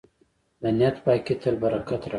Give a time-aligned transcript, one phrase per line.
[0.61, 2.09] د نیت پاکي تل برکت راوړي.